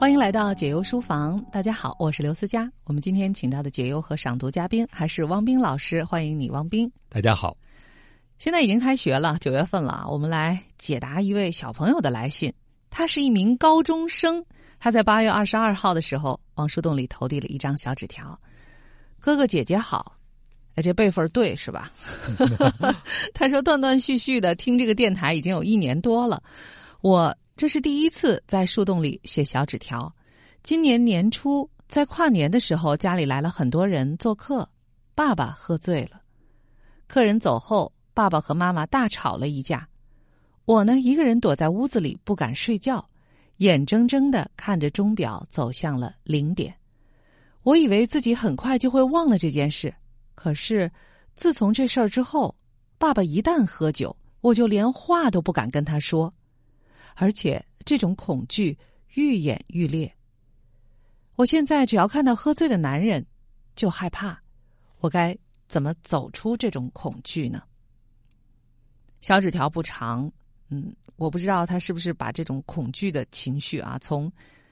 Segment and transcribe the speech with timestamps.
[0.00, 2.72] 欢迎来到解忧书房，大家好，我是刘思佳。
[2.84, 6.90] 我们今天请到的解忧和赏读嘉宾还是汪冰老师，欢迎你，汪冰。
[7.10, 7.54] 大家好，
[8.38, 12.50] 现在已经开学了，九月份了，我们来解答一位小朋友的来信。
[12.88, 14.42] 他是一名高中生，
[14.78, 18.40] 他在八月二十二号的时候往树洞里投递了一张小纸条
[19.20, 20.16] ：“哥哥姐姐好。”
[20.76, 21.92] 哎，这辈分对是吧？
[23.34, 26.42] 他说断断续续的听这个电台已经有一年多了，
[27.02, 30.10] 我这是第一次在树洞里写小纸条。
[30.62, 34.66] 今年年初在跨年的时候，家里来了很多人做客，
[35.14, 36.22] 爸爸喝醉了，
[37.06, 39.86] 客人走后，爸爸和妈妈大吵了一架。
[40.64, 43.06] 我呢，一个人躲在屋子里不敢睡觉，
[43.58, 46.74] 眼睁睁的看着钟表走向了零点。
[47.62, 49.94] 我以为自己很快就会忘了这件事。
[50.34, 50.90] 可是，
[51.36, 52.56] 自从这事儿之后，
[52.96, 56.32] 爸爸一旦喝酒，我就连话都不敢跟他说，
[57.14, 58.76] 而且这种恐惧
[59.14, 60.12] 愈演愈烈。
[61.36, 63.24] 我现在只要看到喝醉的男人，
[63.74, 64.40] 就害怕。
[64.98, 65.36] 我该
[65.68, 67.62] 怎么走出这种恐惧呢？
[69.20, 70.30] 小纸条不长，
[70.68, 74.30] 嗯，我不知道他是不是把这种恐惧的情绪啊，从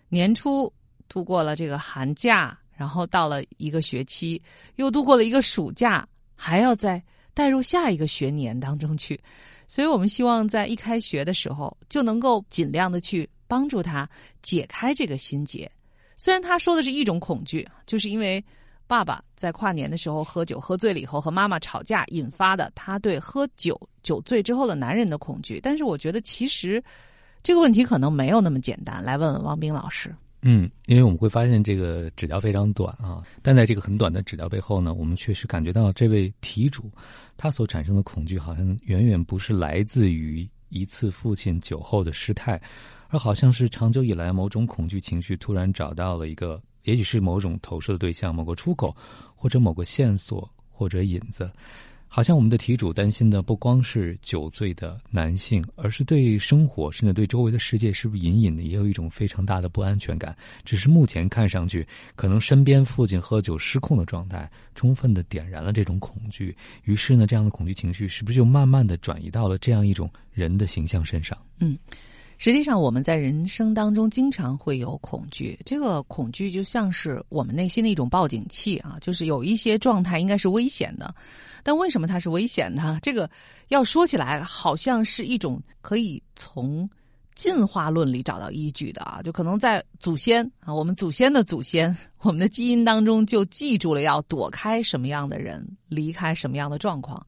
[0.08, 0.72] 年初
[1.08, 2.58] 度过了这个寒假。
[2.78, 4.40] 然后到了一个学期，
[4.76, 7.02] 又度过了一个暑假，还要再
[7.34, 9.20] 带入下一个学年当中去，
[9.68, 14.08] 所以我们希望在一开学的时候就能够尽量的去帮助他
[14.42, 15.70] 解开这个心结。
[16.16, 18.44] 虽然他说的是一种恐惧，就是因为
[18.86, 26.82] 爸爸在跨年的时候喝酒喝醉了以后和妈妈吵架引发的他对喝酒酒醉之后的男人的恐惧，但是我觉得其实
[27.42, 29.04] 这个问题可能没有那么简单。
[29.04, 30.12] 来问问王斌老师。
[30.42, 36.90] 嗯，因为我们会发现这个纸条非常短啊，但在这个很短的纸条背后呢，我们确实感觉到这位题主
[37.36, 42.60] 他所产生的恐惧，好像远远不是来自于一次父亲酒后的失态，
[43.08, 48.96] 而好像是长久以来某种恐惧情绪突然找到了一个，也许是某种投射的对象、某个出口，
[49.34, 51.50] 或者某个线索或者引子。
[52.08, 60.34] 好像我们的题主担心的不光是酒醉的男性，而是对生活甚至对周围的世界，是不是隐隐的也有一种非常大的不安全感？
[60.64, 61.86] 只是目前看上去，
[62.16, 66.56] 可能身边父亲喝酒失控的状态，充分的点燃了这种恐惧。
[66.84, 71.36] 于是呢，这样的恐惧情绪是不是就慢慢的转移到了这样一种人的形象身上？
[71.60, 71.76] 嗯。
[72.38, 81.12] 实际上，我们在人生当中经常会有恐惧，这个恐惧就像是我们内心的一种报警器啊，就是有一些状态应该是危险的，
[81.64, 82.96] 但为什么它是危险的？
[83.02, 83.28] 这个
[83.70, 86.88] 要说起来，好像是一种可以从
[87.34, 97.24] 进化论里找到依据的啊，就可能在祖先啊，我们祖先的祖先，我们的基因当中就记住了要躲开什么样的人，离开什么样的状况。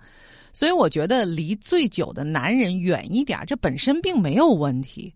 [0.53, 5.13] 所以我觉得离醉酒的男人远一点，这本身并没有问题。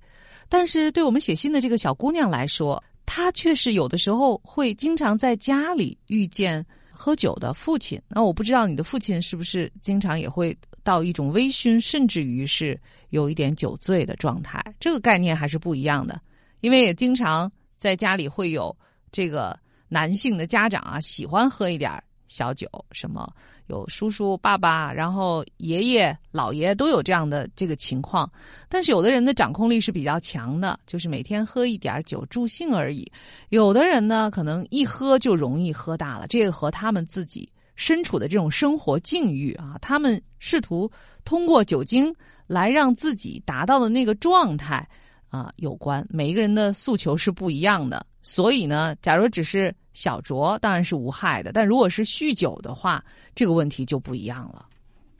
[0.49, 8.00] 但是对我们写信的这个小姑娘来说，她却是有的时候会经常在家里遇见喝酒的父亲。
[8.09, 12.78] 那我不知道你的父亲是不是经常也会到一种微醺，甚至于是
[13.11, 14.62] 有一点酒醉的状态。
[14.78, 16.21] 这个概念还是不一样的，
[16.61, 18.75] 因为也经常在家里会有
[19.11, 19.59] 这个
[19.89, 21.91] 男性的家长啊，喜欢喝一点
[22.28, 23.28] 小酒，什么。
[23.66, 28.30] 有叔叔、爸爸，然后爷爷、姥爷都有这样的这个情况，
[28.69, 33.10] 但是有的人的掌控力是比较强的，就是每天喝一点酒助兴而已。
[33.48, 40.91] 有的人呢，可能一喝就容易喝大了，这个和他们自己身处的这种生活境遇啊，他们试图
[41.24, 42.14] 通过酒精
[42.47, 44.86] 来让自己达到的那个状态
[45.30, 46.06] 啊有关。
[46.10, 49.72] 每一个人的诉求是不一样的，所以呢，假如只是。
[49.94, 53.00] 小酌当然是无害的，但如果是酗酒的话，
[53.32, 54.66] 这个问题就不一样了。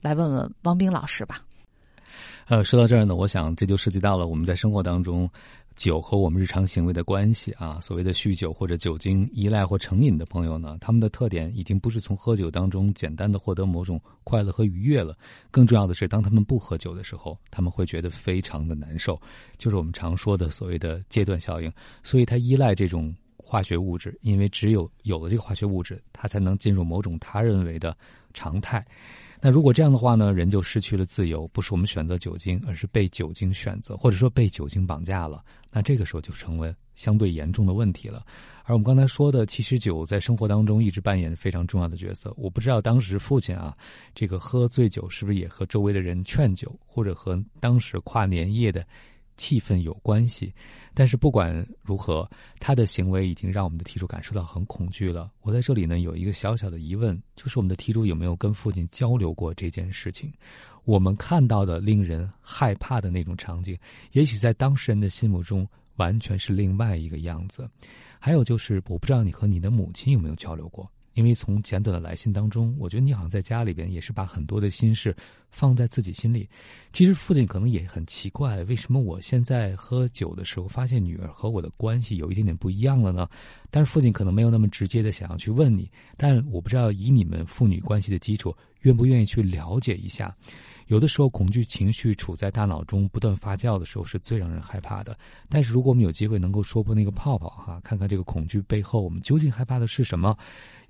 [0.00, 1.41] 来问问汪冰老师吧。
[2.48, 5.31] 呃，说到这儿呢，我想这就涉及到了我们在生活当中
[5.77, 7.79] 酒和我们日常行为的关系啊。
[7.81, 15.17] 所谓的酗酒或者酒精依赖或成瘾的朋友呢，他们的特点已经不是从喝酒当中简单的获得某种快乐和愉悦了，
[15.51, 19.21] 更重要的是，当他们不喝酒的时候，他们会觉得非常的难受，
[19.59, 21.73] 就是我们常说的所谓的戒断效应。
[22.03, 23.15] 所以，他依赖这种。
[23.47, 27.95] 化学物质，因为只有有了这个化学物质，他才能进入某种他认为的
[28.33, 28.83] 常态。
[29.39, 35.45] 那如果这样的话呢，人就失去了自由，不是我们选择酒精，而是被酒精选择，或者说被酒精绑架了。
[35.74, 38.24] 那这个时候就成为相对严重的问题了。
[38.62, 42.32] 而我们刚才说的，其实酒在生活当中一直扮演着非常重要的角色。
[42.36, 43.76] 我不知道当时父亲啊，
[44.15, 48.86] 这个喝醉酒是不是也和周围的人劝酒，或者和当时跨年夜的。
[49.36, 50.53] 气氛有关系，
[50.92, 52.28] 但是不管如何，
[52.60, 55.31] 他的行为已经让我们的题主感受到很恐惧了。
[55.42, 60.33] 我在这里呢有一个小小的疑问，就是我们的题主有没有跟父亲交流过这件事情？
[60.84, 63.78] 我们看到的令人害怕的那种场景，
[64.13, 65.66] 也许在当事人的心目中
[65.97, 67.69] 完全是另外一个样子。
[68.21, 70.91] 还有就是，我不知道你和你的母亲有没有交流过。
[71.15, 75.16] 因为从简短的来信当中，我觉得你好像在家里边也是把很多的心事
[75.51, 76.49] 放在自己心里。
[76.93, 83.28] 其实父亲可能也很奇怪，为什么我现在喝酒的时候发现女儿和我的关系有一点点不一样了呢？
[83.71, 90.34] 但是父亲可能没有那么直接的想要去问你，但我不知道以你们父女关系的基础，愿不愿意去了解一下。
[90.89, 95.17] 有的时候，恐惧情绪处在大脑中不断发酵的时候，是最让人害怕的。
[95.49, 100.37] 但是，如果我们有机会能够说破那个泡泡，哈，看看这个恐惧背后，我们究竟害怕的是什么，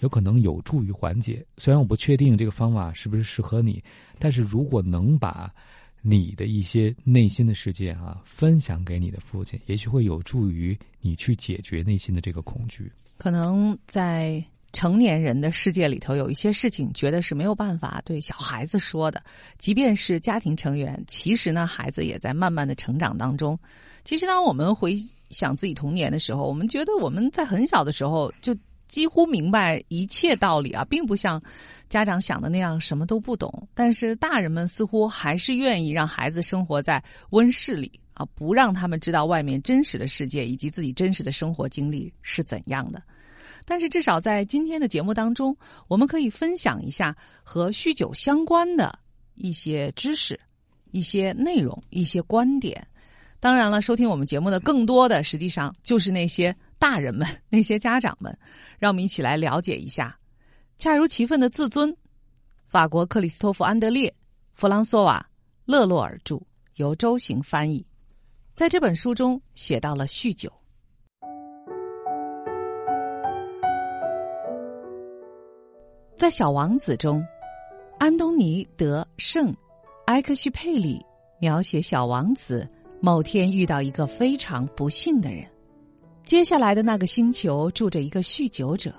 [0.01, 1.45] 有可能有助于缓解。
[1.57, 3.83] 虽然我不确定这个方法是不是适合你，
[4.19, 5.53] 但是如果能把
[6.03, 12.91] 你的一些内心的世界啊分享给你的父亲，也许会有助于你去解决内心的这个恐惧。
[13.17, 14.45] 可能在。
[14.77, 19.23] 成年人的世界里头有一些事情，觉得是没有办法对小孩子说的。
[19.57, 23.57] 即便是家庭成员，其实呢，孩子也在慢慢的成长当中。
[24.03, 24.97] 其实当我们回
[25.31, 28.53] 想自己童年的时候，我们觉得我们在很小的时候就
[28.89, 31.43] 几乎明白一切道理啊，并不像
[31.89, 33.69] 家长想的那样什么都不懂。
[33.75, 43.03] 但是大人们似乎还是愿意让孩子生活在温室里啊，不让他们知道外面真实的世界以及自己真实的生活经历是怎样的。
[43.67, 45.57] 但是，至少在今天的节目当中，
[45.89, 48.99] 我们可以分享一下和酗酒相关的
[49.37, 50.39] 一些知识、
[50.91, 52.87] 一些内容、一些观点。
[53.41, 56.55] 当然了，收听我们节目的更多的，实际上就是那些
[56.85, 58.39] 大人们、那些家长们。
[58.79, 60.15] 让我们一起来了解一下
[60.83, 61.91] 《恰如其分的自尊》，
[62.67, 64.15] 法国克里斯托弗·安德烈、
[64.53, 65.27] 弗朗索瓦·
[65.65, 66.39] 勒洛尔著，
[66.75, 67.83] 由周行翻译。
[68.53, 70.53] 在这本书中写到了酗酒。
[76.19, 77.27] 在《小王子》中，
[77.99, 79.57] 安东尼·德·圣
[80.05, 81.03] 埃克须佩里
[81.41, 82.71] 描写小王子
[83.01, 85.49] 某天遇到一个非常不幸的人。
[86.25, 88.93] 接下来的那个星球住着一个酗酒者，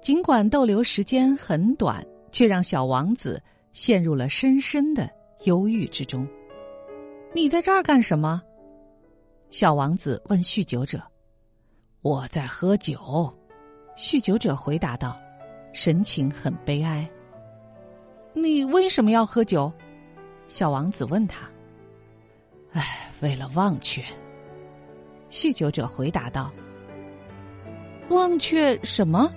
[0.00, 3.40] 尽管逗留时间很短，却让小王子
[3.74, 5.08] 陷入了深深的
[5.44, 6.26] 忧郁之中。
[7.34, 8.42] 你在这儿干什么？
[9.50, 11.02] 小王子问酗酒者。
[12.00, 13.32] 我在喝酒，
[13.98, 15.16] 酗酒者回答道。
[15.74, 17.08] 神情很悲哀。
[18.34, 19.72] 你为什么要喝酒？
[20.48, 21.48] 小王子问他。
[22.72, 24.02] 唉，为了忘却。
[25.32, 26.52] 酗酒者回答道。
[28.10, 29.32] 忘却什么？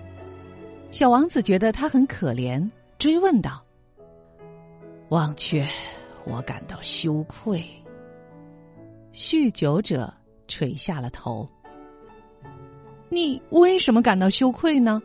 [0.92, 2.69] 小王子觉得他很可怜，
[3.00, 3.63] 追问道。
[5.09, 5.65] 忘却
[6.25, 7.63] 我感到羞愧。
[9.13, 10.13] 酗酒者
[10.50, 11.50] 垂下了头。
[13.07, 15.01] 你为什么感到羞愧呢？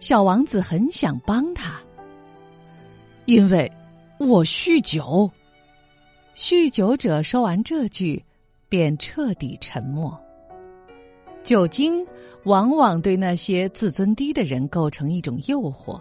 [0.00, 1.78] 小王子很想帮他，
[3.26, 3.70] 因为
[4.18, 5.30] 我酗酒。
[6.34, 8.22] 酗酒者说完这句，
[8.68, 10.18] 便彻底沉默。
[11.42, 12.04] 酒精
[12.44, 16.00] 往往对那些自尊低的人构成一种诱惑。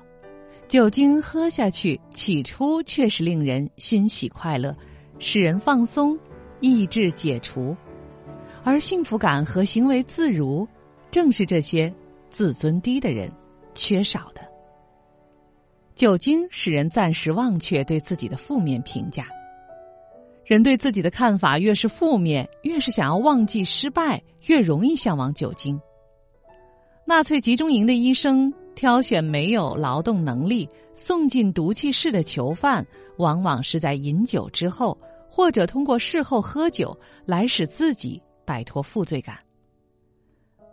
[0.67, 4.75] 酒精喝下去，起初确实令人欣喜快乐，
[5.19, 6.17] 使人放松，
[6.59, 7.75] 意志解除，
[8.63, 10.68] 而幸福感和行为自如，
[11.11, 11.94] 正是这些
[12.29, 13.31] 自尊低的人。
[13.77, 14.39] 缺少的
[15.95, 19.27] 酒精使人暂时忘却对自己的负面评价。
[20.45, 25.80] 人对自己的看法越是负面，越是想要忘记失败，越容易向往酒精。
[27.04, 32.85] 纳粹集中营的医生挑选没有劳动能力、送进毒气室的囚犯，
[33.18, 34.95] 往往是在饮酒之后，
[35.28, 39.37] 或者通过事后喝酒来使自己摆脱负罪感。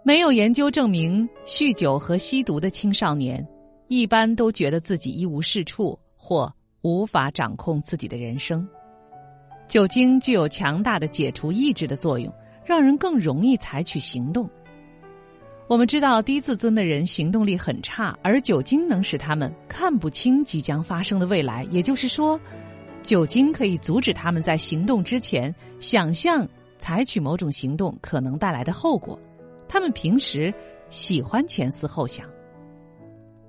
[0.05, 3.47] 没有研究证明，酗酒和吸毒的青少年
[3.89, 6.53] 一般都觉得自己一无是处或
[6.83, 8.69] 无法掌控自己的人生。
[9.73, 12.31] 酒精具有强大的解除意志的作用，
[12.63, 14.47] 让人更容易采取行动。
[15.67, 21.67] 我们知道，低自尊的人行动力很差，而酒精能使他们看不清即将发生的未来。
[21.71, 22.39] 也就是说，
[23.03, 26.47] 酒精可以阻止他们在行动之前想象
[26.79, 29.19] 采取某种行动可能带来的后果。
[29.67, 30.53] 他们平时
[30.91, 32.29] 喜欢前思后想，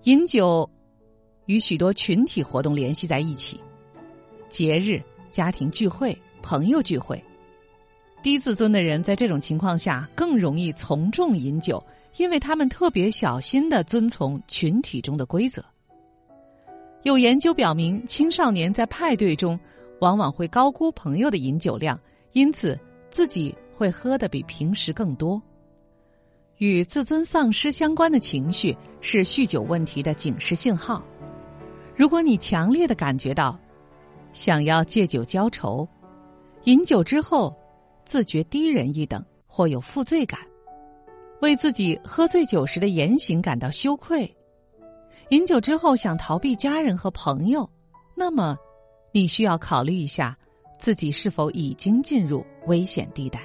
[0.04, 0.70] 饮酒
[1.48, 3.60] 与许多群体活动联系在一起，
[4.48, 5.04] 节日、
[5.34, 7.22] 家庭聚会、朋友聚会。
[8.22, 11.84] 低自尊的人在这种情况下更容易从众饮酒，
[12.18, 15.66] 因为他们特别小心的遵从群体中的规则。
[17.02, 19.60] 有研究表明，青少年在派对中
[20.00, 22.00] 往往会高估朋友的饮酒量，
[22.34, 25.42] 因此自己会喝的比平时更多。
[26.60, 31.04] 与自尊丧失相关的情绪是酗酒问题的警示信号。
[31.96, 33.60] 如果你强烈的感觉到
[34.34, 35.88] 想要借酒浇愁，
[36.66, 37.56] 饮酒之后
[38.06, 40.40] 自觉低人一等或有负罪感，
[41.42, 44.30] 为自己喝醉酒时的言行感到羞愧，
[45.30, 47.70] 饮酒之后想逃避家人和朋友，
[48.16, 48.58] 那么
[49.12, 50.38] 你需要考虑一下
[50.80, 53.42] 自己是否已经进入危险地带。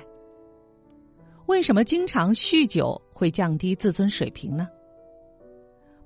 [1.46, 4.68] 为什么经常酗酒会降低自尊水平呢？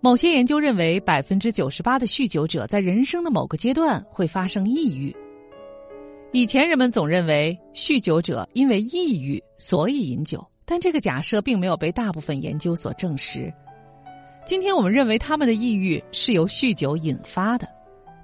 [0.04, 5.14] 某些研究认为，百分之九十八的酗酒者在人生的某个阶段会发生抑郁。
[6.32, 13.52] 以前人们总认为酗酒者因为抑郁所以饮酒，但这个假设并没有被大部分研究所证实。
[14.44, 17.68] 今天我们认为他们的抑郁是由酗酒引发的。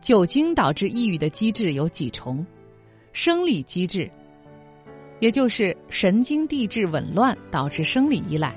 [0.00, 2.44] 酒精导致抑郁的机制有几重：
[3.12, 4.10] 生理机制。
[5.20, 8.52] 也就是神经递质紊乱导致生理依赖，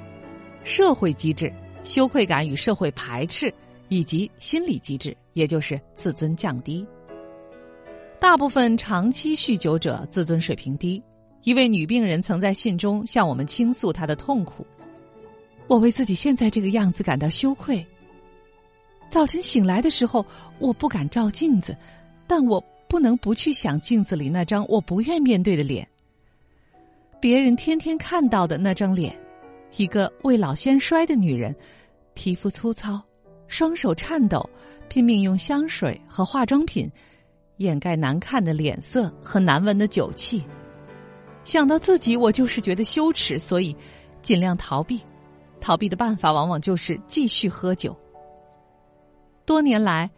[0.64, 3.54] 社会机制羞愧感与社会排斥，
[3.90, 6.86] 以及心理机制，也就是自尊降低。
[8.20, 11.02] 大部分长期酗酒者自尊水平低。
[11.44, 14.64] 一位女病人曾在信中向我们倾诉她的痛苦
[15.66, 17.84] ：“我为自己现在这个样子感到羞愧。
[19.10, 20.24] 早晨醒来的时候，
[20.60, 21.76] 我不敢照镜子，
[22.28, 25.88] 但我不能不去想镜子里那张我不愿面对的脸。”
[27.20, 29.16] 别人天天看到的那张脸，
[29.78, 31.56] 一个未老先衰的女人，
[32.14, 33.02] 皮肤粗糙，
[33.48, 34.48] 双手颤抖，
[34.90, 36.92] 拼命用香水和化妆品
[37.58, 40.44] 掩盖难看的脸色和难闻的酒气。
[41.44, 43.76] 想到自己，我就是觉得羞耻，所以
[44.22, 45.02] 尽量逃避。
[45.60, 47.96] 逃避的办法往往就是继续喝酒。
[49.46, 50.10] 多年来，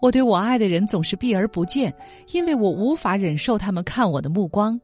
[0.00, 1.92] 我对我爱的人总是避而不见，
[2.32, 4.80] 因为我无法忍受他们看我的目光。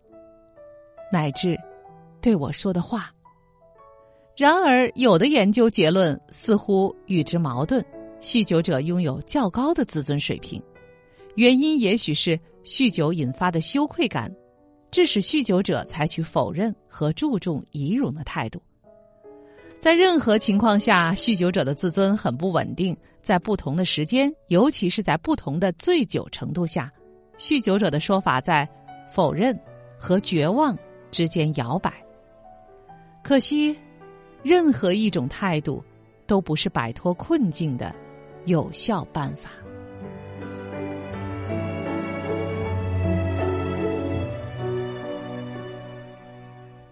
[1.12, 1.58] 乃至
[2.20, 3.12] 对我说的话。
[4.38, 7.84] 然而，有的研究结论似乎与之矛盾。
[8.20, 10.62] 酗酒者拥有较高的自尊水平，
[11.34, 14.32] 原因也许是酗酒引发的羞愧感，
[14.92, 18.62] 致使酗酒者采取否认和注重仪容的态度。
[19.80, 26.88] 在任何情况下，酗酒者的自尊很不稳定，在不同的时间，尤其是在不同的醉酒程度下，
[27.38, 28.68] 酗酒者的说法在
[29.12, 29.58] 否认
[29.98, 30.78] 和绝望。
[31.10, 31.92] 之间摇摆。
[33.24, 33.76] 可惜，
[34.48, 35.84] 任何一种态度
[36.26, 37.94] 都不是摆脱困境的
[38.46, 39.50] 有效办法。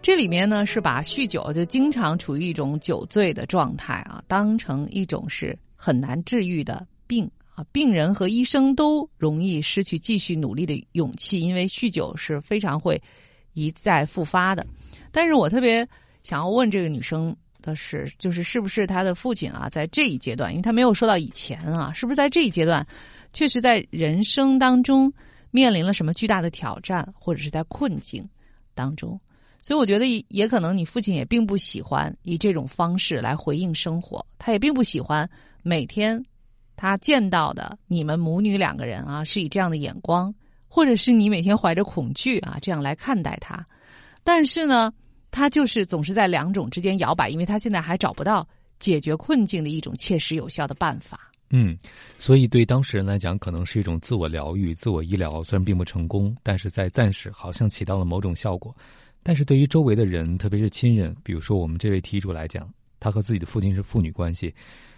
[0.03, 7.65] 这里面呢，是把酗酒就经常处于一种酒醉的状态啊，当成一种是很难治愈的病啊。
[7.73, 13.01] 病人和医生都容易失去继续努力的勇气，因为酗酒是非常会。
[13.55, 14.67] 一再复发的，
[15.11, 15.89] 但是我特别
[16.23, 17.35] 想要问这个女生
[17.67, 22.87] 的是，就是是不是他的父亲啊，在这一阶段，因为他没有说到以前啊，是不是在这一阶段，
[23.33, 25.13] 确实在人生当中
[25.51, 28.25] 面临了什么巨大的挑战，或者是在困境
[28.75, 29.21] 当中，
[29.61, 35.29] 所以我觉得也可能你父亲也并不喜欢以这种方式来回应生活，他也并不喜欢
[35.63, 36.25] 每天
[36.77, 40.33] 他见到的你们母女两个人啊，是以这样的眼光。
[40.69, 43.67] 或者是你每天怀着恐惧啊，这样来看待他，
[44.23, 44.93] 但是呢，
[45.31, 48.47] 他就是总是在两种之间摇摆，因为他现在还找不到
[48.79, 51.31] 解决困境的一种切实有效的办法。
[51.51, 51.77] 嗯，
[52.19, 58.75] 所以对当事人来讲，可能是一种自我疗愈、自我医疗，虽然并不成功，但是在暂时好像起到了某种效果。
[59.23, 62.69] 但是对于周围的人，特别是亲人，比如说我们这位题主来讲，
[62.99, 64.53] 他和自己的父亲是父女关系。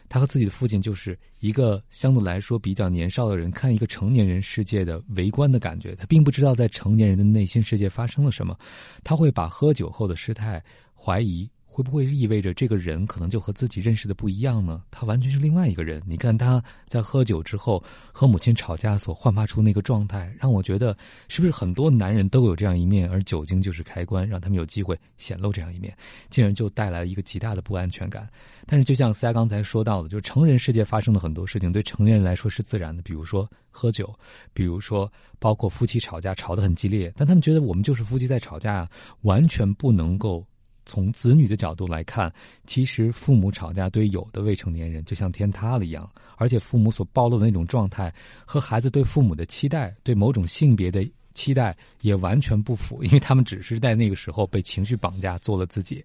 [0.09, 5.95] 他和自己的父亲就是一个相对来说比较年少的人，看一个成年人世界的围观的感觉。
[5.95, 8.59] 他并不知道在成年人的内心世界发生了什么，
[9.05, 10.63] 他会把喝酒后的失态
[10.95, 11.49] 怀疑。
[11.79, 14.83] 会不会意味着这个人可能就和自己认识的不一样呢？
[14.91, 16.03] 他完全是另外一个人。
[16.05, 17.81] 你看他在喝酒之后
[18.11, 20.97] 和母亲吵架所焕发出那个状态，让我觉得
[21.29, 25.97] 是不是很多男人都有这样一面，而酒精就是开关，让他们有机会显露这样一面，
[26.31, 28.29] 竟然就带来了一个极大的不安全感。
[28.67, 34.13] 但是就像思佳刚才说到的，就成人世界发生的很多事情对成年人来说是自然的，比如说喝酒，
[34.53, 35.09] 比如说
[35.39, 40.45] 包括夫妻吵架吵得很激烈，但他们觉得我们就是夫妻在吵架，完全不能够。
[40.89, 42.33] 从子女的角度来看，
[42.65, 48.13] 其实父母吵架对有的未成年人就像天塌了一样，而且父母所暴露的那种状态
[48.47, 51.07] 和孩子对父母的期待、对某种性别的
[51.39, 56.05] 期待也完全不符， 因为他们只是在那个时候被情绪绑架做了自己。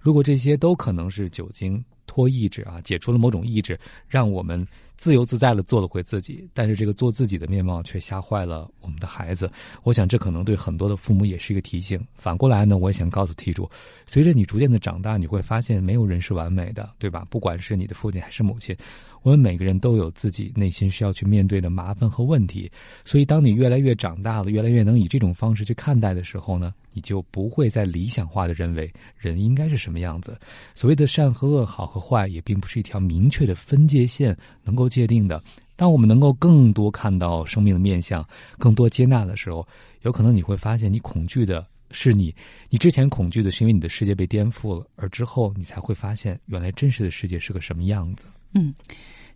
[0.00, 4.66] 如果这些都可能是酒精脱意志啊，解除了某种意志，让我们
[4.98, 9.50] 自由自在的做了回自己，但是这个做自己的面貌却吓坏了我们的孩子。
[9.82, 11.98] 我想这可能对很多的父母也是一个提醒。
[12.14, 13.68] 反过来呢，我也想告诉题主，
[14.06, 17.24] 随着你逐渐的长大，你会发现没有人是完美的，对吧？
[17.30, 18.76] 不管是你的父亲还是母亲，
[19.24, 22.70] 我们每个人都有自己内心需要去面对的麻烦和问题。
[23.06, 30.38] 所以，当你越来越长大了，越来越能以这种方式去看待的时候呢，你就不会再理想化的认为人应该是什么样子。
[30.74, 35.42] 所谓的善和恶、好和坏，也并不是一条明确的分界线能够界定的。
[35.74, 38.22] 当我们能够更多看到生命的面相，
[38.58, 39.66] 更多接纳的时候，
[40.02, 42.34] 有可能你会发现，你恐惧的是你，
[42.68, 48.26] 你之前恐惧的是因为你的世界被颠覆了，而之后你才会发现，原来真实的世界是个什么样子。
[48.52, 48.74] 嗯，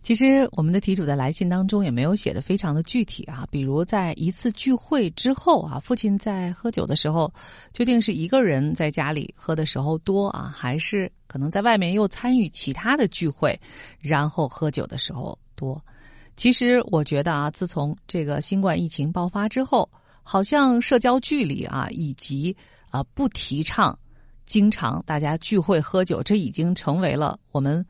[0.03, 7.33] 其实我们的题主在来信当中也没有写的非常的具体啊，比如在一次聚会之后啊，父亲在喝酒的时候，
[7.71, 13.57] 究竟是一个人在家里喝的时候多啊，还是可能在外面又参与其他的聚会，
[14.01, 15.81] 然后喝酒的时候多？
[16.35, 19.89] 其实我觉得啊，自从这个新冠疫情爆发之后，
[20.31, 22.55] 好像社交距离啊，以及
[22.91, 23.97] 啊不提倡
[24.45, 27.83] 经常大家聚会喝酒，这已经成为了我们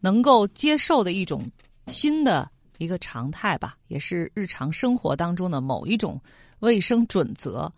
[0.00, 1.48] 能够接受的一种
[1.86, 6.20] 新的一个常态吧，也是日常生活当中的某一种
[6.58, 7.72] 卫生准则。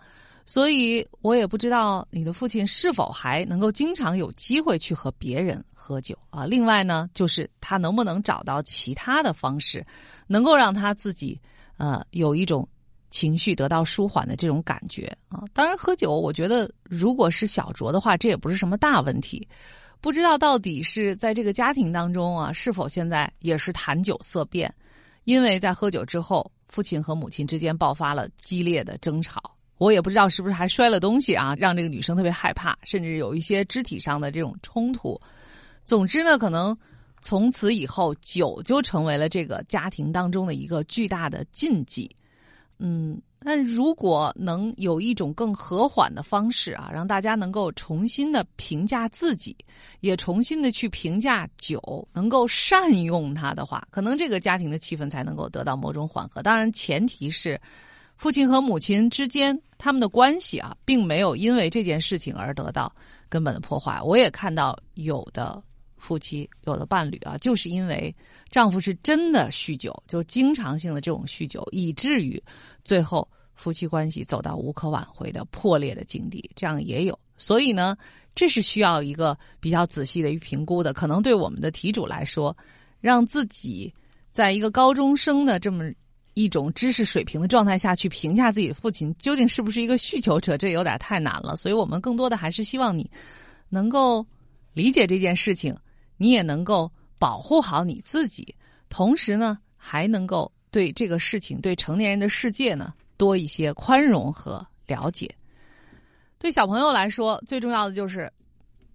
[0.47, 5.63] 所以我也不知道你的父亲是否还能够经常有机会去和别人。
[5.75, 6.47] 喝酒啊！
[6.47, 9.87] 另外呢，就是他能不能找到其他的方式，
[10.27, 11.39] 能够让他自己
[11.77, 12.67] 呃有一种
[13.17, 15.43] 情绪得到舒缓的这种感觉啊。
[15.55, 19.49] 当然，喝酒我觉得如果是小酌的话，这也不是什么大问题。
[20.03, 24.71] 不知道到底是在这个家庭当中啊，是否现在也是谈酒色变？
[25.25, 29.41] 因为在喝酒之后，父亲和母亲之间爆发了激烈的争吵。
[29.79, 35.19] 我也不知道是不是还摔了东西啊，让这个女生特别害怕，甚至有一些肢体上的这种冲突。
[35.87, 36.77] 总之呢，可能
[37.23, 42.15] 从此以后，酒就成为了这个家庭当中的一个巨大的禁忌。
[42.79, 49.57] 嗯，但如果能有一种更和缓的方式啊，让大家能够重新的评价自己，
[50.01, 56.43] 也重新的去评价酒，能够善用它的话，可能这个家庭的气氛才能够得到某种缓和。
[56.43, 57.59] 当然，前提是
[58.17, 62.95] 父亲和母亲之间他们的关系啊，并没有因为这件事情而得到
[63.29, 64.01] 根本的破坏。
[64.03, 65.63] 我也看到有的。
[65.99, 68.15] 夫妻有的伴侣啊，就是因为
[68.57, 72.43] 丈夫是真的酗酒，就经常性的这种酗酒，以至于
[72.83, 77.19] 最后夫妻关系走到无可挽回的破裂的境地，这样也有。
[77.37, 77.95] 所以呢，
[78.35, 80.95] 这是需要一个比较仔细的一评估的。
[80.95, 82.57] 可能对我们的题主来说，
[82.99, 83.93] 让自己
[84.33, 85.93] 在一个高中生的这么
[86.33, 91.55] 一种知识水平的状态下去评价自己的父亲究竟是不是一个酗酒者，这有点太难了。
[91.57, 93.11] 所以我们更多的还是希望你
[93.69, 94.27] 能够
[94.73, 95.77] 理解这件事情。
[96.17, 98.55] 你也能够保护好你自己，
[98.89, 105.29] 同时呢，还能够对这个事情、对成年人的世界呢，多一些宽容和了解。
[106.39, 108.31] 对小朋友来说，最重要的就是，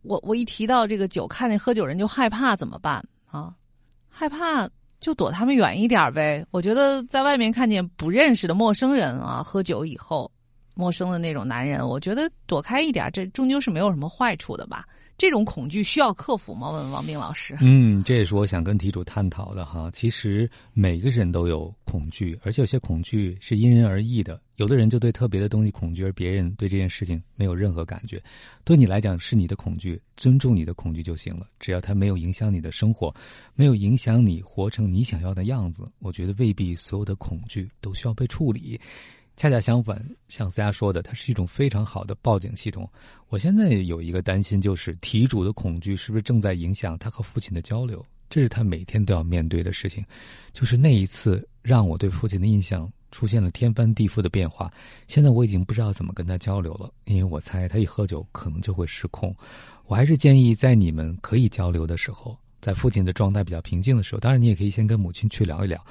[0.03, 3.53] 我我一提到这个酒，看见喝酒人就害怕，怎么办啊？
[4.07, 6.45] 害怕就躲他们远一点呗。
[6.51, 10.31] 我觉得在外面看见不认识的陌生人啊，喝酒以后，
[10.75, 14.85] 陌生的那种男人，我觉得躲开一点，这终究是没有什么坏处的吧。
[15.21, 16.71] 这种恐惧需要克服吗？
[16.71, 17.55] 问王斌老师。
[17.61, 19.87] 嗯，这也是我想跟题主探讨的哈。
[19.93, 24.41] 其实每个人都有恐惧，而且有些恐惧是因人而异的。
[24.55, 28.19] 有的人就对特别的东西恐惧，而别人对这件事情没有任何感觉。
[28.63, 31.45] 对你来讲是你的恐惧，尊重你的恐惧就行了。
[31.59, 33.13] 只要它没有影响你的生活，
[33.53, 38.81] 没有影响你活成你想要的样子，我觉得未必所有的恐惧都需要被处理。
[39.41, 42.87] 恰恰相反，像思佳说的，它是一种非常好的报警系统。
[43.29, 48.05] 我现在有一个担心，就是题主的恐惧是不是正在影响他和父亲的交流？
[48.29, 50.05] 这是他每天都要面对的事情。
[50.53, 54.71] 就是那一次让我对父亲的印象出现了天翻地覆的变化。
[55.07, 59.35] 现在我已经不知道怎么跟他交流了，因为我猜他一喝酒可能就会失控。
[59.87, 65.83] 我还是建议在你们可以交流的时候，在父亲的状态比较平静的时候，当然你也可以先跟母亲去聊一聊。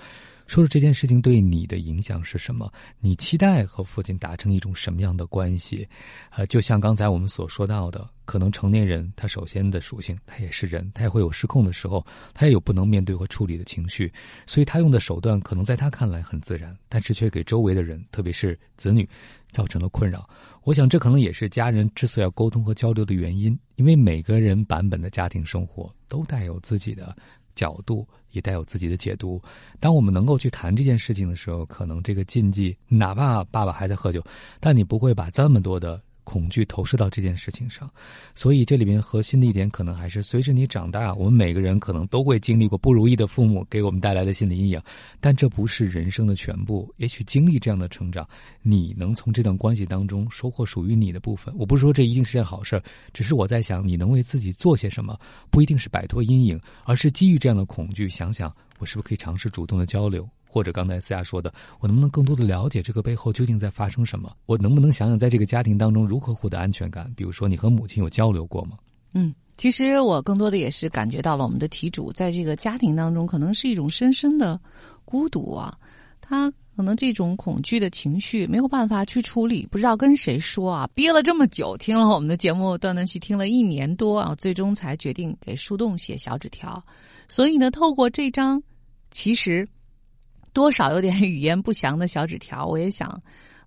[0.51, 2.69] 说说这件事情对你的影响是什么？
[2.99, 5.89] 你期待和父亲达成一种什么样的关系？
[6.31, 14.13] 呃，就像刚才我们所说到的，可能成年人他首先的属性，他也是人，他也会有失控的时候，他也有不能面对和处理的情绪，
[14.45, 19.09] 所以他用的手段可能在他看来很自然，但是却给周围的人，特别是子女，
[19.53, 20.29] 造成了困扰。
[20.65, 27.17] 我想这可能也是家人之所以要沟通和交流的原因，因为每个人版本的家庭生活都带有自己的。
[27.55, 29.41] 角度也带有自己的解读。
[29.79, 34.23] 当我们能够去谈这件事情的时候，可能这个禁忌，哪怕爸爸还在喝酒，
[34.59, 37.91] 但你不会把这么多的恐惧投射到这件事情上，
[38.35, 44.81] 所以这里面核心的一点可能还是随着你长大，我们每个人可能都会经历过不如意的父母给我们带来的心理阴影，
[45.21, 46.93] 但这不是人生的全部。
[46.97, 48.29] 也许经历这样的成长，
[48.63, 51.55] 你能从这段关系当中收获属于你的部分。
[51.57, 55.19] 我不是说这一定是件好事，只是我在想，你能为自己做些什么？
[55.51, 60.29] 不一定是摆脱阴影，而是基于这样的恐惧，想想我是不是可以尝试主动的交流。
[60.53, 64.37] 或者刚才思雅说的，我能不能更多的了解这个背后究竟在发生什么？
[64.47, 67.09] 我能不能想想在这个家庭当中如何获得安全感？
[67.17, 68.77] 比如说，你和母亲有交流过吗？
[69.15, 74.61] 嗯，其实我更多的也是感觉到了我们的题主在这个家庭当中可能是一种深深的
[75.05, 75.73] 孤独啊，
[76.21, 86.83] 他可能这种恐惧的情绪没有办法去处理，不知道跟谁说啊，憋了这么久，听了我们的节目断断续听了一年多啊，最终才决定给树洞写小纸条。
[87.29, 88.61] 所以呢，透过这张，
[89.13, 89.69] 其实。
[90.61, 93.19] 多少有点语言不详的小纸条，我也想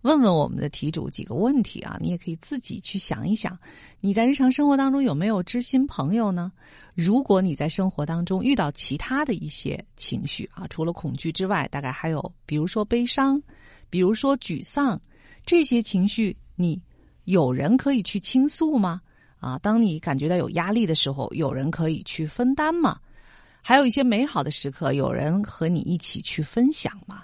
[0.04, 1.98] 问问我们的题主几个问题啊！
[2.00, 3.58] 你也可以自己去想一想，
[4.00, 6.52] 你在日常生活当中有没有知心朋友呢？
[6.94, 13.42] 如果你在生活当中遇到其他的一些情绪啊，除了恐惧之外，大概还有比如说悲伤，
[13.90, 15.02] 比如说沮丧，
[15.48, 16.80] 这些情绪你
[17.24, 19.02] 有人可以去倾诉吗？
[19.40, 23.00] 啊，当你感觉到有压力的时候，有人可以去分担吗？
[23.64, 27.24] 还有一些美好的时刻，有人和你一起去分享吗？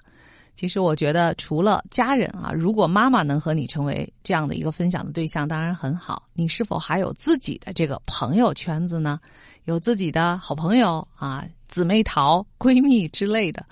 [0.56, 6.28] 其实我觉得，除了家人啊，如果妈妈能和你成为这样的一个分享的对象，当然很好。
[6.34, 9.19] 你是否还有自己的这个朋友圈子呢？
[9.65, 13.65] 有自己的好朋友啊，姊妹淘、闺蜜之类的，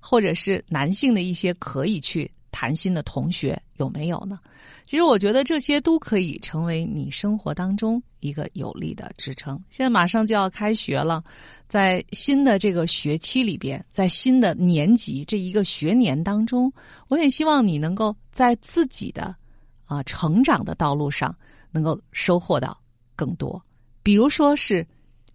[0.00, 2.30] 或者是男性的一些可以去
[2.64, 4.38] 谈心的同学，有没有呢？
[4.86, 9.62] 其实我觉得这些都可以成为你生活当中一个有力的支撑。
[9.68, 11.22] 现在马上就要开学了，
[11.68, 16.72] 在新的这个学期里边，在新的年级这一个学年当中，
[17.08, 19.36] 我也希望你能够在自己的
[19.84, 21.36] 啊成长的道路上
[21.70, 22.74] 能够收获到
[23.14, 23.62] 更多。
[24.02, 24.86] 比如说是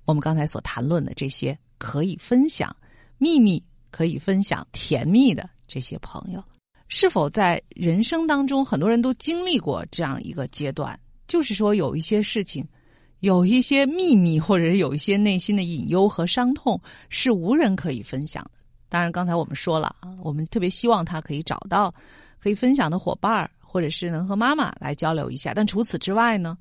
[0.05, 2.75] 我们刚才所谈论的这些可以分享
[3.19, 6.43] 秘密、可以分享甜蜜的这些朋友。
[6.89, 12.67] 是否在人生当中，很多人都经历过这样一个阶段，就是说有一些事情，
[13.19, 18.51] 有一些秘密，或者是有一些内心的隐忧和伤痛，是无人可以分享的。
[18.89, 21.93] 当然，刚才我们说了啊，我们特别希望他可以找到
[22.39, 25.53] 可以分享的伙伴或者是能和妈妈来交流一下。
[25.53, 26.57] 但除此之外呢，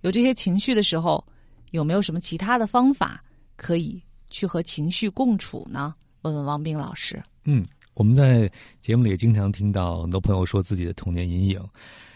[0.00, 1.24] 有这些情绪的时候，
[1.70, 3.22] 有没有什么其他的方法
[3.54, 5.94] 可以去和情绪共处呢？
[6.22, 7.22] 问问王斌老师。
[7.44, 7.64] 嗯。
[7.94, 8.50] 我们在
[8.80, 11.62] 节目里经常听到很多朋友说自己的童年阴影，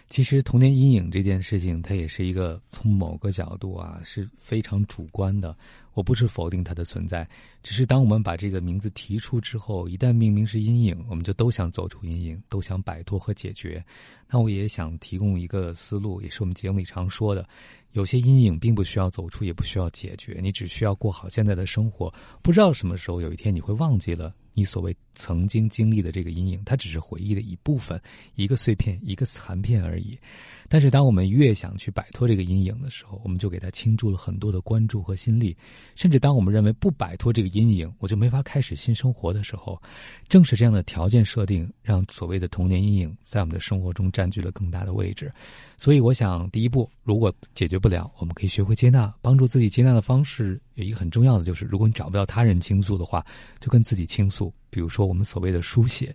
[0.08, 5.56] 其实童年阴影这件事情，它也是一个从某个角度啊是非常主观的。
[5.94, 7.26] 我不是否定它的存在，
[7.62, 13.82] 只是当我们把这个名字提出之后，一旦命名是阴影，我们就都想走出阴影，都想摆脱和解决。
[14.28, 17.48] 那我也想提供一个思路，也是我们节目里常说的：
[17.92, 22.12] 有些阴影并不需要走出，也不需要解决，你只需要过好现在的生活。
[22.42, 24.34] 不知道什么时候有一天你会忘记了。
[24.56, 28.00] 你所谓曾经经历的这个阴影，它只是回忆的一部分，
[28.36, 30.16] 一个碎片，一个残片而已。
[30.68, 35.56] 但是，当我们越想去摆脱这个阴影的时候，我们就给它倾注了很多的关注和心力。
[35.94, 39.80] 甚至当我们认为不摆脱这个阴影，我就没法开始新生活的时候，
[40.28, 45.32] 正是这样的条件设定，让所谓的童年阴影在我们的生活中占据了更大的位置。
[45.76, 53.24] 所以，我想第一步，如果解决不了，我们可以学会接纳，帮助自己接纳的方式有一个很重要的，就是如果你找不到他人倾诉的话，
[53.60, 54.52] 就跟自己倾诉。
[54.70, 56.14] 比如说，我们所谓的书写，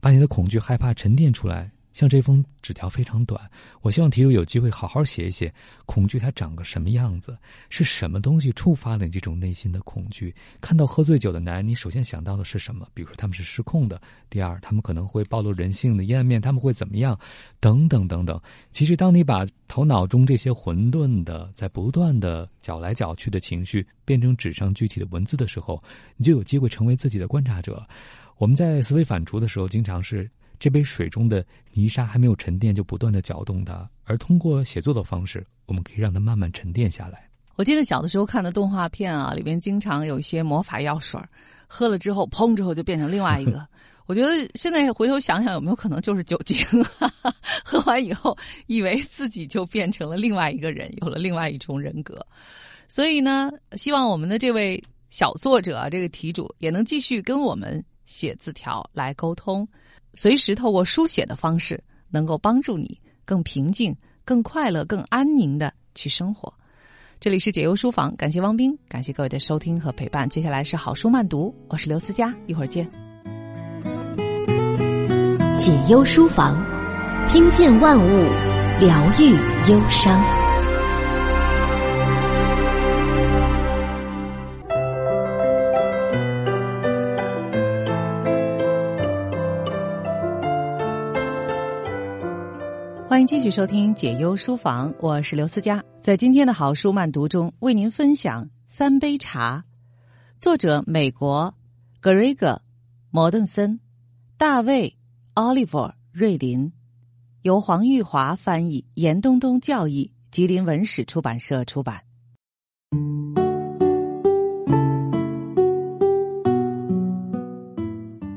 [0.00, 1.70] 把你的恐惧、害怕沉淀出来。
[1.92, 3.40] 像这封纸条非常短，
[3.82, 5.52] 我希望题主有机会好好写一写，
[5.84, 7.36] 恐惧它长个什么样子，
[7.68, 10.34] 是什么东西触发了你这种内心的恐惧？
[10.60, 12.88] 看到喝醉酒的男人，你首先想到的是什么？
[12.94, 14.00] 比如说他们是失控的，
[14.30, 17.18] 第二他们可能会暴露人性的阴暗面，他们会怎么样？
[17.60, 18.40] 等等等等。
[18.70, 25.82] 其实，当你把头脑中这些混沌的、在不断的搅来搅去的情绪变成纸上具体的文字的时候，
[26.16, 27.86] 你就有机会成为自己的观察者。
[28.38, 30.30] 我们在思维反刍的时候，经常是。
[30.62, 33.90] 这杯水中的泥沙还没有沉淀，就不断的搅动它。
[34.04, 37.28] 而通过写作的方式，我们可以让它慢慢沉淀下来。
[37.56, 41.20] 我记得小的时候看的动画片啊，里边经常有一些魔法药水，
[41.66, 43.66] 喝了之后，砰之后就变成另外一个。
[44.06, 46.56] 我觉得现在回头想想，有没有可能就是酒精？
[47.64, 52.24] 喝完以后，以为自己就变成了另外一个人，有了另外一重人格。
[52.86, 59.66] 所以呢，希望我们的这位小作者，这个题主也能继续跟我们写字条来沟通。
[60.14, 66.52] 随时透过书写的方式，能够帮助你更平静、更快乐、更安宁的去生活。
[67.18, 70.28] 这里是解忧书房，感谢汪斌，感谢各位的收听和陪伴。
[70.28, 72.84] 接下来是好书慢读，我是刘思佳，一会儿见。
[75.58, 76.60] 解忧书房，
[77.28, 78.08] 听见万物，
[78.80, 79.30] 疗愈
[79.70, 80.41] 忧伤。
[93.22, 95.80] 迎继续收听解忧书房，我是刘思佳。
[96.00, 99.64] 在今天的好书慢读中，为您分享《三杯茶》，
[100.42, 101.54] 作者美国
[102.00, 102.48] 格瑞格·
[103.12, 103.78] 摩顿森，
[104.36, 104.88] 大卫·
[105.34, 105.78] 奥利弗·
[106.10, 106.72] 瑞林，
[107.42, 112.00] 由黄玉华翻译，严冬冬教译，吉林文史出版社出版。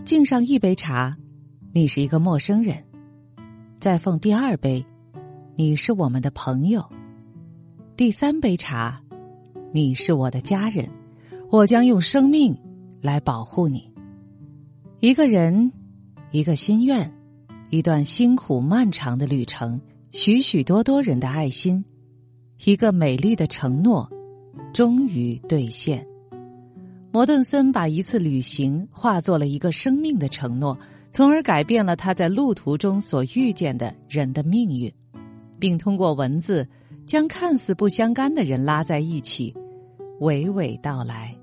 [0.05, 1.17] 敬上一杯茶，
[1.73, 2.84] 你是一个陌生人。
[3.79, 4.83] 再奉第二杯，
[5.55, 6.81] 你是我们的朋友；
[7.95, 8.99] 第三杯茶，
[9.71, 10.89] 你是我的家人，
[11.51, 12.57] 我将用生命
[13.01, 13.91] 来保护你。
[15.01, 15.71] 一个人，
[16.31, 17.13] 一个心愿，
[17.69, 19.79] 一段辛苦漫长的旅程，
[20.11, 21.83] 许许多多人的爱心，
[22.63, 24.09] 一个美丽的承诺，
[24.73, 26.05] 终于兑现。
[27.11, 30.77] 摩顿森把一次旅行化作了一个生命的承诺。
[31.15, 34.93] 从而改变了他在路途中所遇见的人的命运，
[35.57, 36.67] 并通过文字
[37.05, 39.55] 将看似不相干的人拉在一起，
[40.19, 41.33] 娓娓道来。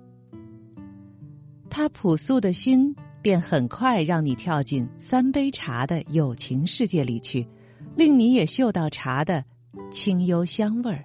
[1.71, 7.49] 他朴素的心便很快让你跳进三杯茶的友情世界里去，
[7.97, 9.43] 令你也嗅到茶的
[9.91, 11.03] 清幽香味儿。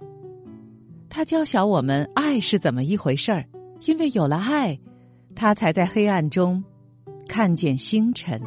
[1.07, 3.45] 他教晓我们爱是怎么一回事儿，
[3.85, 4.77] 因为有了爱，
[5.33, 6.61] 他才在黑暗中
[7.29, 8.37] 看见星辰。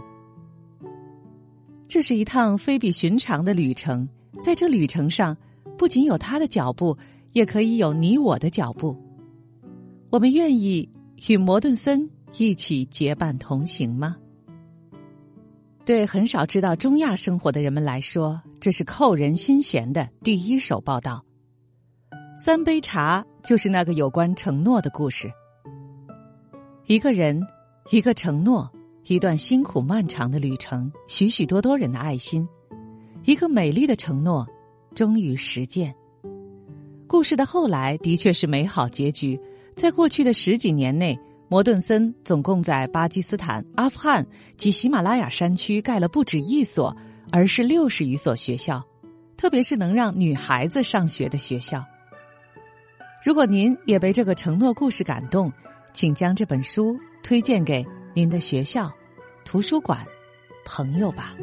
[1.91, 4.09] 这是一趟非比寻常的旅程，
[4.41, 5.37] 在这旅程上，
[5.77, 6.97] 不仅有他的脚步，
[7.33, 8.97] 也可以有你我的脚步。
[10.09, 10.89] 我们愿意
[11.29, 14.17] 与摩顿森一起结伴同行吗？
[15.85, 21.21] 对很少知道中亚生活的人们来说，这是扣人心弦的第一手报道。
[22.39, 25.29] 三杯茶就是那个有关承诺的故事。
[26.87, 27.45] 一个人，
[27.91, 28.71] 一个承诺。
[29.15, 32.49] 一段辛苦漫长的旅程，许许多多人的爱心，
[33.25, 34.47] 一个美丽的承诺，
[34.95, 35.93] 终于实践。
[37.09, 39.37] 故事的后来的确是美好结局。
[39.75, 41.19] 在过去的十几年内，
[41.49, 44.25] 摩顿森总共在巴基斯坦、阿富汗
[44.57, 46.97] 及喜马拉雅山区盖了不止一所，
[47.33, 48.81] 而是六十余所学校，
[49.37, 51.85] 特别是能让女孩子上学的学校。
[53.25, 55.53] 如果您也被这个承诺故事感动，
[55.93, 57.85] 请将这本书推荐给。
[58.13, 58.91] 您的学校、
[59.51, 59.99] 图书馆、
[60.65, 61.35] 朋友吧。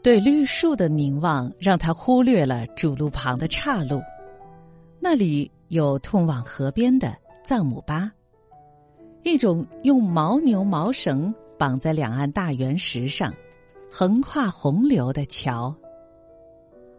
[0.00, 4.00] 对绿树的凝望，让他忽略了主路旁的岔路，
[5.00, 5.50] 那里。
[5.68, 8.12] 有通往河边的藏姆巴，
[9.22, 13.32] 一种用牦牛毛绳绑在两岸大圆石上，
[13.90, 15.74] 横跨洪流的桥。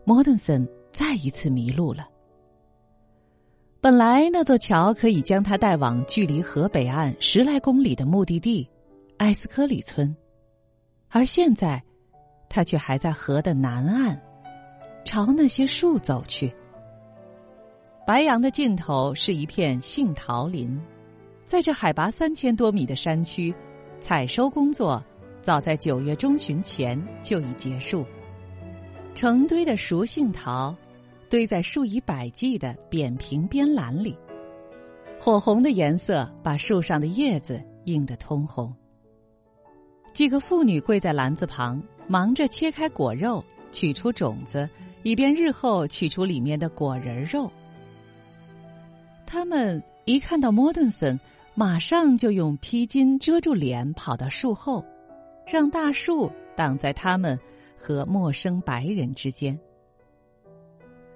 [0.05, 2.07] 摩顿森再一次迷路了。
[3.81, 8.65] 本来那座桥可以将他带往距离河北岸十来公里的目的地
[9.17, 10.15] 埃斯科里村，
[11.09, 11.83] 而现在，
[12.47, 14.17] 他却还在河的南岸，
[15.03, 16.53] 朝那些树走去。
[18.07, 20.79] 白杨的尽头是一片杏桃林，
[21.53, 23.53] 在这海拔三千多米的山区，
[23.99, 24.99] 采收工作
[25.39, 28.03] 早在九月中旬前就已结束。
[29.13, 30.75] 成堆的熟杏桃
[31.29, 34.17] 堆在数以百计的扁平边篮里，
[35.19, 38.73] 火红的颜色把树上的叶子映得通红。
[40.11, 44.67] 几个妇女跪在篮子旁，忙着切开果肉，取出种子，
[45.03, 47.47] 以便日后取出里面的果仁肉。
[49.23, 51.19] 他们一看到莫顿森，
[51.55, 54.83] 马上就用披巾遮住脸，跑到树后，
[55.45, 57.39] 让大树挡在他们
[57.77, 59.57] 和陌生白人之间。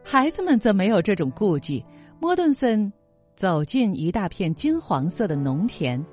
[0.03, 1.83] 孩子们则没有这种顾忌。
[2.19, 2.91] 莫顿森
[3.35, 6.03] 走进一大片金黄色的农田，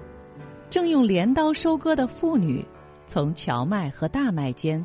[0.69, 2.65] 正用镰刀收割的妇女
[3.07, 4.85] 从荞麦和大麦间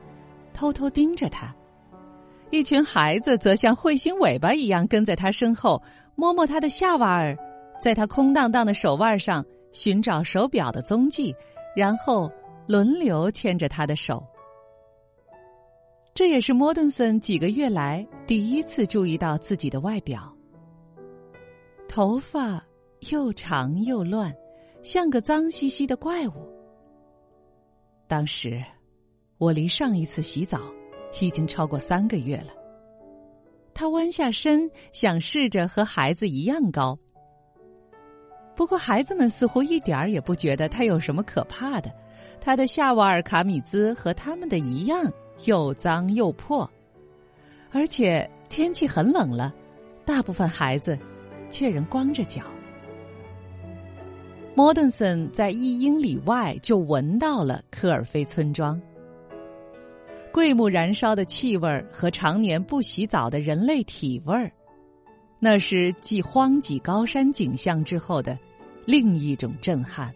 [0.54, 1.54] 偷偷盯着他。
[2.52, 5.82] 一群孩子则像彗星尾巴一样跟在他身后。
[6.16, 7.38] 摸摸他的下巴儿，
[7.82, 11.34] 在他空荡荡的手腕上寻找手表的踪迹，
[11.76, 12.32] 然后
[12.68, 14.26] 轮流牵着他的手。
[16.14, 20.36] 这也是莫顿森几个月来第一次注意到自己的外表。
[21.88, 22.62] 头发
[23.12, 24.36] 又长又乱，
[24.84, 26.34] 像个脏兮兮的怪物。
[28.08, 28.62] 当时，
[29.38, 30.60] 我离上一次洗澡
[31.22, 32.54] 已经超过三个月了。”
[33.74, 37.00] 他弯下身，想试着和孩子一样高。
[38.60, 41.90] 不过，孩子们似乎一点儿也不觉得他有什么可怕的。
[42.42, 45.10] 他的夏瓦尔卡米兹和他们的一样，
[45.46, 46.70] 又脏又破，
[47.72, 49.56] 而且天气很冷了，
[50.04, 51.00] 大部分孩子
[51.50, 52.42] 却仍光着脚。
[54.54, 58.78] 莫顿森在一英里外就闻到了科尔菲村庄。
[60.34, 64.52] 桂木燃烧的气味和常年不洗澡的人类体味儿，
[65.40, 68.38] 那是继荒瘠高山景象之后的
[68.86, 70.14] 另一种震撼。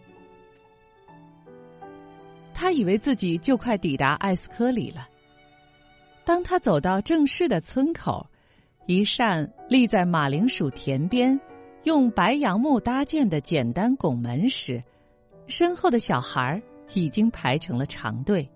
[2.52, 5.08] 他以为自己就快抵达艾斯科里了。
[6.24, 8.26] 当他走到正式的村口，
[8.86, 11.38] 一扇立在马铃薯田边、
[11.82, 14.82] 用白杨木搭建的简单拱门时，
[15.46, 16.62] 身后的小孩
[16.94, 18.48] 已经排成了长队。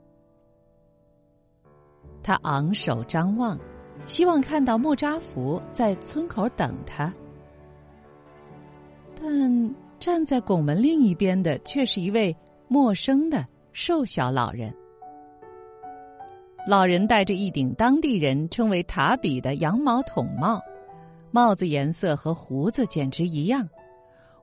[2.23, 3.59] 他昂首张望，
[4.07, 7.13] 希望看到莫扎福在村口等他，
[9.21, 12.35] 但站在拱门另一边的却是一位
[12.69, 14.75] 陌生的瘦小老人。
[16.67, 20.61] 老人戴着一顶当地人称为塔比的羊毛筒帽，
[21.31, 23.69] 帽子颜色和胡子简直一样，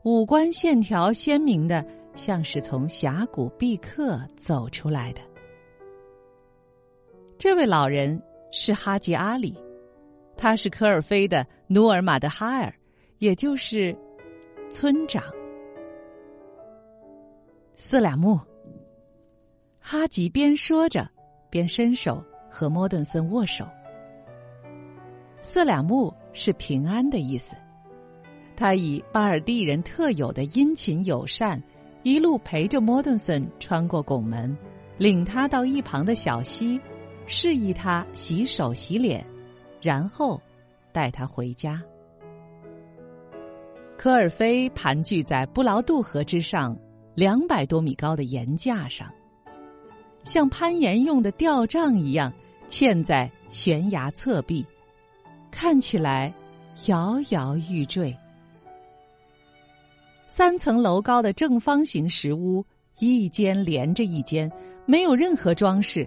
[0.04, 5.22] 五官线条鲜明的，像是从峡谷毕克走出来的。
[7.38, 8.20] 这位老人
[8.52, 9.56] 是哈吉阿里，
[10.36, 12.74] 他是科尔菲的努尔马德哈尔，
[13.20, 13.96] 也就是
[14.70, 15.24] 村长。
[17.78, 18.40] 四两木。
[19.80, 21.08] 哈吉边说着，
[21.50, 23.68] 边伸手和莫顿森握手。
[25.42, 27.56] 四两木是平安的意思，
[28.56, 31.62] 他以巴尔蒂人特有的殷勤友善，
[32.04, 34.58] 一路陪着莫顿森穿过拱门，
[34.98, 36.80] 领他到一旁的小溪。
[37.28, 39.26] 示意他洗手洗脸，
[39.82, 40.40] 然后
[40.92, 41.82] 带他回家。
[43.98, 46.78] 科尔菲盘踞在布劳杜河之上
[47.16, 49.10] 两百多米高的岩架上，
[50.26, 52.32] 像攀岩用的吊杖一样
[52.68, 54.66] 嵌在悬崖侧壁，
[55.50, 56.34] 看起来
[56.88, 58.16] 摇摇欲坠。
[60.28, 62.66] 三层楼高的正方形石屋，
[63.00, 64.52] 一间连着一间，
[64.86, 66.06] 没有任何装饰。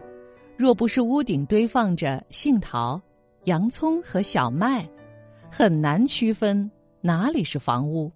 [0.58, 3.00] 若不是屋顶堆放着杏桃、
[3.44, 4.86] 洋葱和小麦，
[5.50, 8.12] 很难区分哪里是房屋，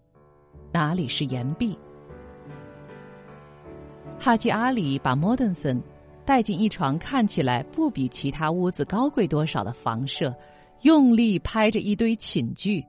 [0.73, 1.79] 哪里是岩壁。
[4.25, 5.83] 哈吉阿里把莫顿森
[6.25, 10.33] 带进一床看起来不比其他屋子高贵多少的房舍，
[10.83, 12.87] 用力拍着一堆寝具，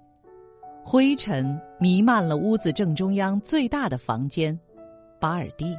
[0.85, 4.57] 灰尘弥漫了屋子正中央最大的房间——
[5.19, 5.75] 巴尔蒂。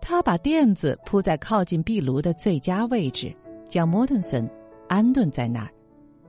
[0.00, 3.32] 他把垫子铺在靠近壁炉的最佳位置，
[3.68, 4.50] 将莫顿森
[4.88, 5.70] 安顿在那儿，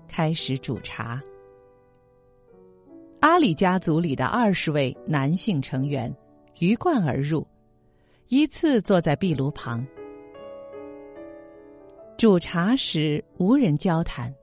[0.08, 1.20] 开始煮茶。
[3.22, 6.16] 阿里家族里的二十位男性成员
[6.60, 7.48] 鱼贯而入，
[8.28, 9.86] 依次坐在壁炉旁。
[12.18, 14.34] 煮茶时无人交谈，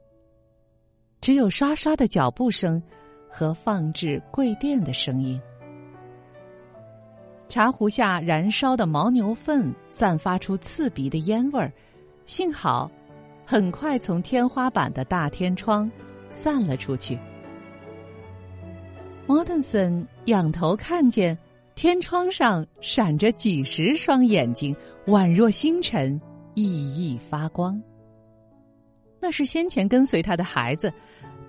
[1.21, 2.83] 只有刷刷的脚步声
[3.29, 5.39] 和放置贵垫的声音。
[7.49, 11.71] 茶壶下燃烧的牦牛粪散发出刺鼻的烟味儿，
[12.25, 12.91] 幸好，
[13.45, 15.91] 很快从天花板的大天窗
[16.31, 17.19] 散了出去。
[19.27, 21.37] 莫顿森仰头看见
[21.77, 24.75] 天窗上闪着几十双眼睛，
[25.09, 26.19] 宛若星辰，
[26.55, 27.79] 熠熠发光。
[29.21, 30.91] 那是先前跟随他的孩子，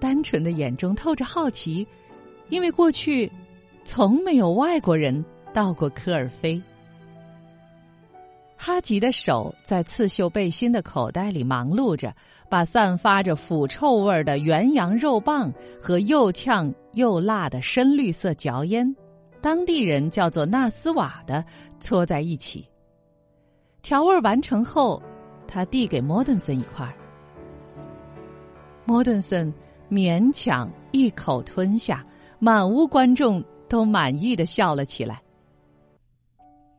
[0.02, 1.88] 单纯的眼中透着好奇，
[2.50, 3.32] 因为过去
[3.86, 5.24] 从没有外国人。
[5.54, 6.62] 到过科尔菲，
[8.56, 12.14] 哈吉的手在刺绣背心的口袋里忙碌着，
[12.48, 18.96] 把散发着腐臭味的原羊肉棒和又呛又辣的深绿色嚼烟，
[19.42, 21.44] 当地人叫做纳斯瓦的，
[21.80, 22.68] 搓在一起。
[23.82, 25.02] 调味完成后，
[25.48, 26.94] 他递给莫顿森一块儿
[28.86, 29.54] 莫顿森
[29.90, 32.06] 勉强一口吞下，
[32.40, 35.22] 满屋观众都满意的笑了起来。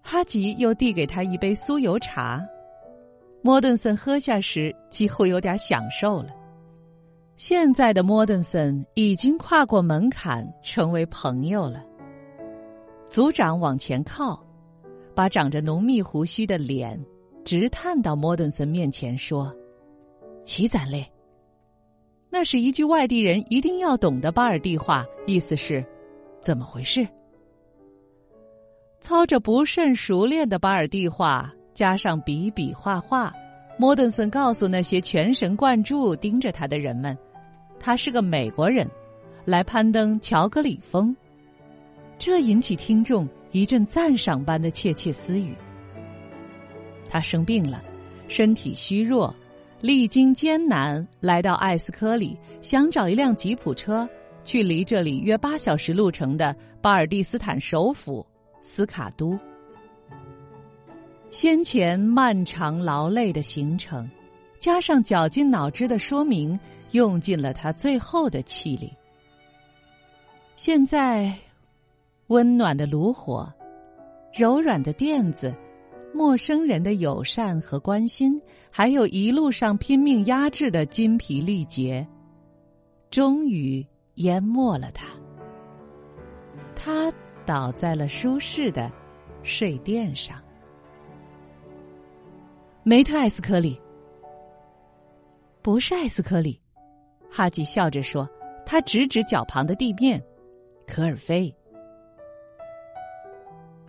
[0.03, 2.43] 哈吉又递给他一杯酥油茶，
[3.43, 6.31] 莫顿森喝下时几乎有点享受了。
[7.37, 11.85] 现在的莫顿森已经跨过门槛，成为朋友了。
[13.09, 14.45] 族长往前靠，
[15.15, 17.03] 把长着浓密胡须的脸
[17.45, 19.55] 直探到莫顿森面前，说
[20.45, 21.11] ：“齐赞嘞。”
[22.31, 25.83] 那是一句外地人一定要懂的巴尔蒂话，意思是
[26.43, 27.09] ：“怎么回事？”
[29.01, 33.33] 操着不甚熟练的巴尔蒂话，加上比比画画，
[33.79, 37.17] 莫顿森告诉那些全神贯注盯着他的人们，
[37.81, 38.87] 他是个美国人，
[39.47, 41.17] 来攀登乔格里峰。
[42.19, 45.55] 这引起听众一阵赞赏般的窃窃私语。
[47.09, 47.83] 他生病了，
[48.27, 49.35] 身体虚弱，
[49.81, 54.07] 历经艰难来到艾斯科里，想找一辆吉普车
[54.43, 58.27] 去离这里约八小时路程的巴尔蒂斯坦首府
[58.63, 59.39] 斯卡都。
[61.31, 64.11] 先前漫长劳累的行程，
[64.59, 66.59] 加上绞尽脑汁的说明，
[66.91, 68.93] 用尽了他最后的气力。
[70.57, 71.33] 现在，
[72.29, 73.51] 温暖的炉火，
[74.35, 75.55] 柔软的垫子，
[76.13, 82.07] 陌生人的友善和关心，还有一路上拼命压制的筋疲力竭，
[83.11, 85.07] 终于淹没了他。
[86.75, 87.11] 他
[87.47, 88.93] 倒在了舒适的
[89.43, 90.39] 睡垫上。
[92.83, 93.81] 梅特艾斯科里，
[95.63, 96.61] 不是艾斯科里，
[97.31, 98.29] 哈吉笑着说。
[98.67, 100.23] 他指指脚旁的地面，
[100.87, 101.55] 科尔菲。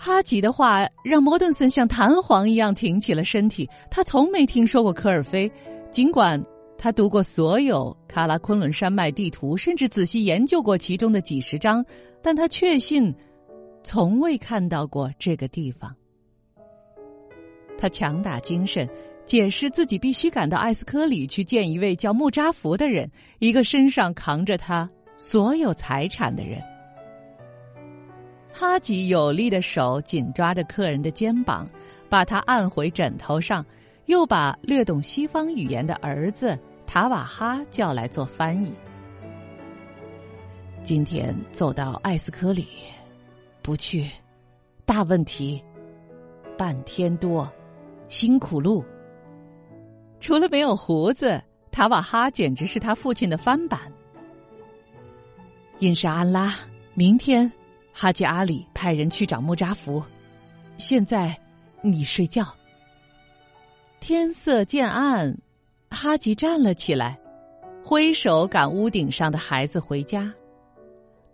[0.01, 3.69] 哈吉的话让摩顿森像弹簧一样挺起了身体。
[3.91, 5.51] 他从没听说过科尔菲，
[5.91, 6.41] 尽管
[6.77, 11.85] 他读过所有卡拉昆仑山脉地图，甚至仔细研究过其中的几十张，
[12.21, 13.13] 但他确信
[13.83, 15.93] 从未看到过这个地方。
[17.77, 18.87] 他强打精神，
[19.25, 26.61] 解释自己必须赶到艾斯科里去见一位叫穆扎福的人，一个身上扛着他所有财产的人。
[28.51, 31.69] 哈吉有力的手紧抓着客人的肩膀，
[32.09, 33.65] 把他按回枕头上，
[34.07, 38.73] 又把略懂西方语言的儿子塔瓦哈叫来做翻译。
[40.83, 42.67] 今天走到艾斯科里，
[43.61, 44.09] 不去，
[44.85, 45.63] 大问题，
[46.57, 47.49] 半天多。
[48.07, 48.83] 辛苦路。
[50.19, 51.39] 除了没有胡子，
[51.69, 53.79] 塔瓦哈简直是他父亲的翻版。
[55.77, 56.55] 印沙安拉，
[56.95, 57.51] 明天，
[58.01, 60.01] 哈吉阿里派人去找穆扎福。
[60.77, 61.37] 现在，
[61.81, 62.47] 你睡觉。
[63.99, 65.37] 天色渐暗，
[65.89, 67.19] 哈吉站了起来，
[67.83, 70.33] 挥手赶屋顶上的孩子回家。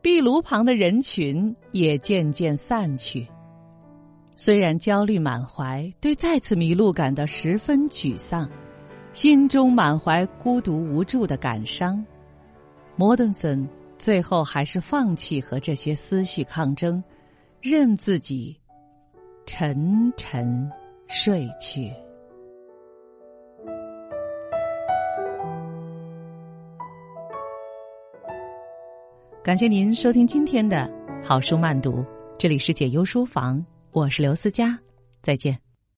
[0.01, 3.28] 壁炉旁的人群也渐渐散去。
[4.36, 8.49] 虽然焦虑满怀，对再次迷路感到十分沮丧，
[9.13, 12.03] 心中满怀孤独无助的感伤，
[12.95, 17.04] 摩顿森最后还是放弃和这些思绪抗争，
[17.62, 18.60] 任自己
[19.46, 20.70] 沉沉
[21.08, 21.91] 睡去。
[29.43, 30.91] 感谢您收听今天的
[31.24, 32.04] 好书慢读，
[32.38, 33.64] 这里是解忧书房。
[33.91, 34.78] 我是刘思佳，
[35.22, 35.64] 再见。